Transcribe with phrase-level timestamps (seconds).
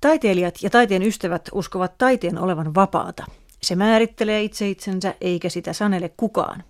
[0.00, 3.24] Taiteilijat ja taiteen ystävät uskovat taiteen olevan vapaata.
[3.62, 6.64] Se määrittelee itse itsensä eikä sitä sanele kukaan.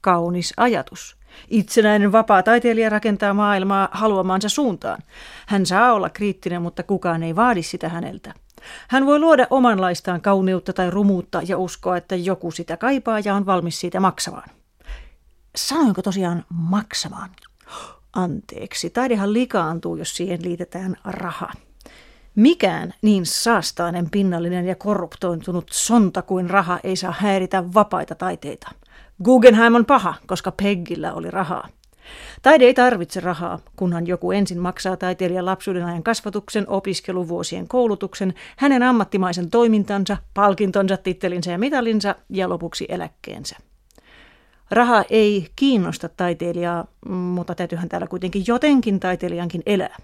[0.00, 1.16] Kaunis ajatus.
[1.48, 5.02] Itsenäinen vapaa taiteilija rakentaa maailmaa haluamaansa suuntaan.
[5.46, 8.34] Hän saa olla kriittinen, mutta kukaan ei vaadi sitä häneltä.
[8.88, 13.46] Hän voi luoda omanlaistaan kauneutta tai rumuutta ja uskoa, että joku sitä kaipaa ja on
[13.46, 14.50] valmis siitä maksamaan.
[15.56, 17.30] Sanoinko tosiaan maksamaan?
[18.12, 21.48] Anteeksi, taidehan likaantuu, jos siihen liitetään raha.
[22.34, 28.70] Mikään niin saastainen, pinnallinen ja korruptoitunut sonta kuin raha ei saa häiritä vapaita taiteita.
[29.24, 31.68] Guggenheim on paha, koska Peggillä oli rahaa.
[32.42, 38.82] Taide ei tarvitse rahaa, kunhan joku ensin maksaa taiteilijan lapsuuden ajan kasvatuksen, opiskeluvuosien koulutuksen, hänen
[38.82, 43.56] ammattimaisen toimintansa, palkintonsa, tittelinsä ja mitalinsa ja lopuksi eläkkeensä.
[44.70, 49.96] Raha ei kiinnosta taiteilijaa, mutta täytyyhän täällä kuitenkin jotenkin taiteilijankin elää.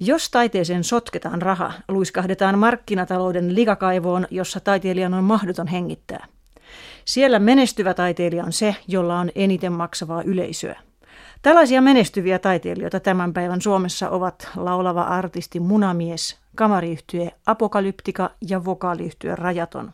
[0.00, 6.26] Jos taiteeseen sotketaan raha, luiskahdetaan markkinatalouden likakaivoon, jossa taiteilijan on mahdoton hengittää.
[7.04, 10.80] Siellä menestyvä taiteilija on se, jolla on eniten maksavaa yleisöä.
[11.42, 19.92] Tällaisia menestyviä taiteilijoita tämän päivän Suomessa ovat laulava artisti Munamies, kamariyhtye Apokalyptika ja vokaaliyhtye Rajaton.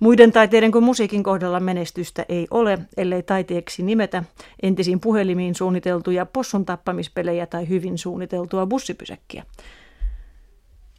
[0.00, 4.24] Muiden taiteiden kuin musiikin kohdalla menestystä ei ole, ellei taiteeksi nimetä
[4.62, 9.44] entisiin puhelimiin suunniteltuja possun tappamispelejä tai hyvin suunniteltua bussipysäkkiä.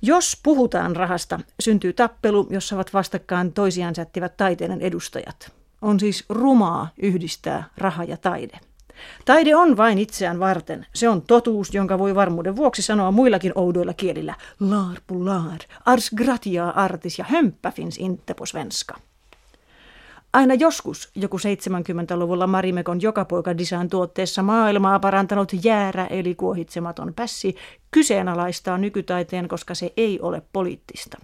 [0.01, 5.51] Jos puhutaan rahasta, syntyy tappelu, jossa ovat vastakkain toisiaan sättivät taiteiden edustajat.
[5.81, 8.59] On siis rumaa yhdistää raha ja taide.
[9.25, 10.85] Taide on vain itseään varten.
[10.93, 14.35] Se on totuus, jonka voi varmuuden vuoksi sanoa muillakin oudoilla kielillä.
[14.59, 18.95] Lar pular, ars gratia artis ja hömpä finns inte på svenska.
[20.33, 27.55] Aina joskus joku 70-luvulla Marimekon joka poika design tuotteessa maailmaa parantanut jäärä eli kuohitsematon pässi
[27.91, 31.17] kyseenalaistaa nykytaiteen, koska se ei ole poliittista.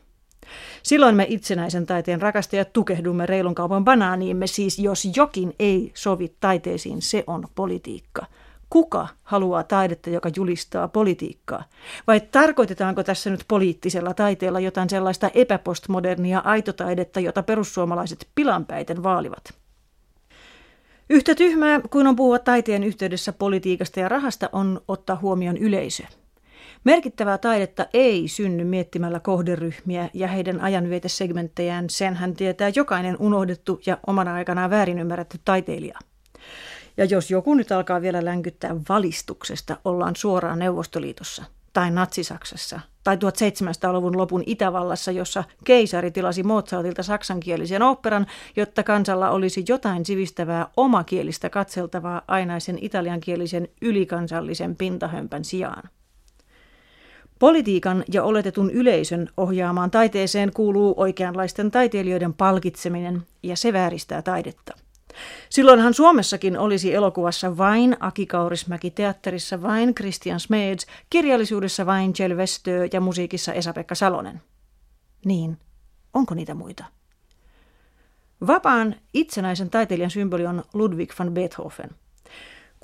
[0.83, 7.01] Silloin me itsenäisen taiteen rakastajat tukehdumme reilun kaupan banaaniimme, siis jos jokin ei sovi taiteisiin,
[7.01, 8.25] se on politiikka.
[8.69, 11.63] Kuka haluaa taidetta, joka julistaa politiikkaa?
[12.07, 19.53] Vai tarkoitetaanko tässä nyt poliittisella taiteella jotain sellaista epäpostmodernia aitotaidetta, jota perussuomalaiset pilanpäiten vaalivat?
[21.09, 26.03] Yhtä tyhmää kuin on puhua taiteen yhteydessä politiikasta ja rahasta on ottaa huomioon yleisö.
[26.83, 33.97] Merkittävää taidetta ei synny miettimällä kohderyhmiä ja heidän ajanvietesegmenttejään, sen hän tietää jokainen unohdettu ja
[34.07, 35.99] omana aikanaan väärin ymmärretty taiteilija.
[36.97, 41.43] Ja jos joku nyt alkaa vielä länkyttää valistuksesta, ollaan suoraan Neuvostoliitossa
[41.73, 49.65] tai Natsi-Saksassa tai 1700-luvun lopun Itävallassa, jossa keisari tilasi Mozartilta saksankielisen oopperan, jotta kansalla olisi
[49.67, 55.89] jotain sivistävää omakielistä katseltavaa ainaisen italiankielisen ylikansallisen pintahömpän sijaan.
[57.39, 64.73] Politiikan ja oletetun yleisön ohjaamaan taiteeseen kuuluu oikeanlaisten taiteilijoiden palkitseminen, ja se vääristää taidetta.
[65.49, 72.89] Silloinhan Suomessakin olisi elokuvassa vain Aki Kaurismäki, teatterissa vain Christian Smeds, kirjallisuudessa vain Jel Westö
[72.93, 74.41] ja musiikissa Esa-Pekka Salonen.
[75.25, 75.57] Niin,
[76.13, 76.83] onko niitä muita?
[78.47, 81.89] Vapaan itsenäisen taiteilijan symboli on Ludwig van Beethoven.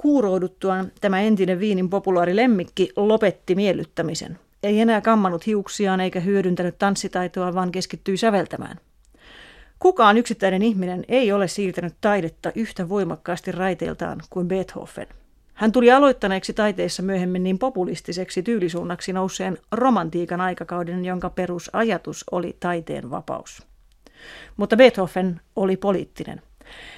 [0.02, 7.54] Kuurouduttuaan tämä entinen Viinin populaari lemmikki lopetti miellyttämisen– ei enää kammannut hiuksiaan eikä hyödyntänyt tanssitaitoa,
[7.54, 8.78] vaan keskittyi säveltämään.
[9.80, 15.08] Kukaan yksittäinen ihminen ei ole siirtänyt taidetta yhtä voimakkaasti raiteiltaan kuin Beethoven.
[15.54, 23.10] Hän tuli aloittaneeksi taiteessa myöhemmin niin populistiseksi tyylisuunnaksi nouseen romantiikan aikakauden, jonka perusajatus oli taiteen
[23.10, 23.68] vapaus.
[24.58, 26.42] Mutta Beethoven oli poliittinen.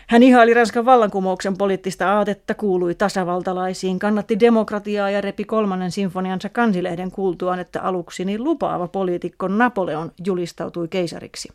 [0.08, 7.12] Hän ihaili Ranskan vallankumouksen poliittista aatetta, kuului tasavaltalaisiin, kannatti demokratiaa ja repi kolmannen sinfoniansa kansilehden
[7.12, 11.50] kuultuaan, että aluksi niin lupaava poliitikko Napoleon julistautui keisariksi.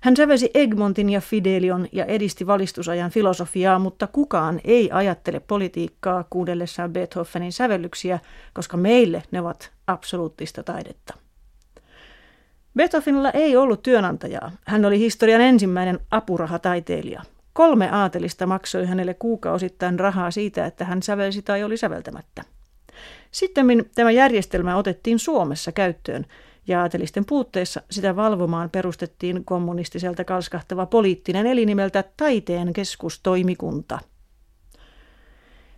[0.00, 6.92] Hän sävelsi Egmontin ja Fidelion ja edisti valistusajan filosofiaa, mutta kukaan ei ajattele politiikkaa kuudellessaan
[6.92, 8.18] Beethovenin sävellyksiä,
[8.54, 11.27] koska meille ne ovat absoluuttista taidetta.
[12.78, 14.52] Beethovenilla ei ollut työnantajaa.
[14.66, 17.22] Hän oli historian ensimmäinen apurahataiteilija.
[17.52, 22.44] Kolme aatelista maksoi hänelle kuukausittain rahaa siitä, että hän sävelsi tai oli säveltämättä.
[23.30, 26.26] Sitten tämä järjestelmä otettiin Suomessa käyttöön
[26.66, 33.98] ja aatelisten puutteessa sitä valvomaan perustettiin kommunistiselta kalskahtava poliittinen elinimeltä Taiteen keskustoimikunta.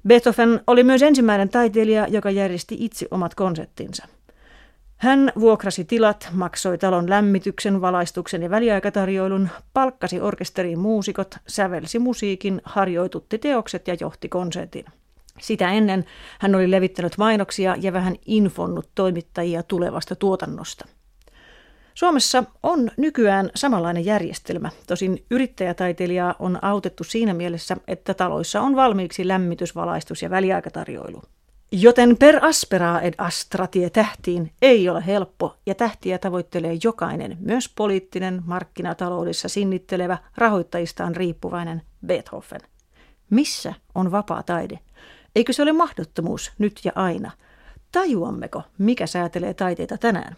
[0.09, 4.07] Beethoven oli myös ensimmäinen taiteilija, joka järjesti itse omat konserttinsa–
[5.01, 13.39] hän vuokrasi tilat, maksoi talon lämmityksen, valaistuksen ja väliaikatarjoilun, palkkasi orkesteriin muusikot, sävelsi musiikin, harjoitutti
[13.39, 14.85] teokset ja johti konsertin.
[15.41, 16.05] Sitä ennen
[16.39, 20.85] hän oli levittänyt mainoksia ja vähän infonnut toimittajia tulevasta tuotannosta.
[21.95, 29.29] Suomessa on nykyään samanlainen järjestelmä, tosin yrittäjätaiteilijaa on autettu siinä mielessä, että taloissa on valmiiksi
[29.29, 31.23] lämmitys, valaistus ja väliaikatarjoilu.
[31.73, 37.73] Joten per aspera ed astra tie tähtiin ei ole helppo ja tähtiä tavoittelee jokainen, myös
[37.77, 42.61] poliittinen, markkinataloudessa sinnittelevä, rahoittajistaan riippuvainen Beethoven.
[43.31, 44.79] Missä on vapaa taide?
[45.37, 47.31] Eikö se ole mahdottomuus nyt ja aina?
[47.93, 50.37] Tajuammeko, mikä säätelee taiteita tänään?